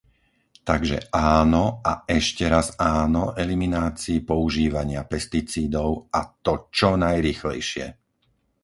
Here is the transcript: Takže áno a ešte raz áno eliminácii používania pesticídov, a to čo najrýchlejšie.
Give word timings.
Takže 0.69 0.97
áno 1.35 1.65
a 1.85 2.09
ešte 2.19 2.45
raz 2.53 2.67
áno 3.03 3.23
eliminácii 3.43 4.17
používania 4.31 5.01
pesticídov, 5.13 5.89
a 6.17 6.21
to 6.45 6.53
čo 6.77 6.89
najrýchlejšie. 7.05 7.85